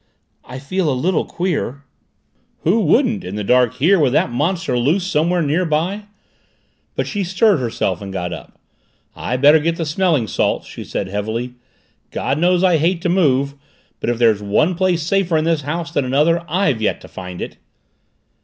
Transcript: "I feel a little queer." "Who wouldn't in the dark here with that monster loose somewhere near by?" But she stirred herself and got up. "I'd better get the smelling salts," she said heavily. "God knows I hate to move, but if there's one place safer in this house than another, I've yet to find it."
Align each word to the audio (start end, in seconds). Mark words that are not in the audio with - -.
"I 0.43 0.57
feel 0.57 0.91
a 0.91 0.97
little 0.99 1.25
queer." 1.25 1.83
"Who 2.61 2.79
wouldn't 2.81 3.23
in 3.23 3.35
the 3.35 3.43
dark 3.43 3.75
here 3.75 3.99
with 3.99 4.13
that 4.13 4.31
monster 4.31 4.75
loose 4.75 5.05
somewhere 5.05 5.43
near 5.43 5.63
by?" 5.63 6.05
But 6.95 7.05
she 7.05 7.23
stirred 7.23 7.59
herself 7.59 8.01
and 8.01 8.11
got 8.11 8.33
up. 8.33 8.59
"I'd 9.15 9.43
better 9.43 9.59
get 9.59 9.75
the 9.75 9.85
smelling 9.85 10.25
salts," 10.25 10.65
she 10.65 10.83
said 10.83 11.07
heavily. 11.09 11.53
"God 12.09 12.39
knows 12.39 12.63
I 12.63 12.77
hate 12.77 12.99
to 13.03 13.09
move, 13.09 13.53
but 13.99 14.09
if 14.09 14.17
there's 14.17 14.41
one 14.41 14.73
place 14.73 15.03
safer 15.03 15.37
in 15.37 15.45
this 15.45 15.61
house 15.61 15.91
than 15.91 16.03
another, 16.03 16.43
I've 16.49 16.81
yet 16.81 16.99
to 17.01 17.07
find 17.07 17.39
it." 17.39 17.57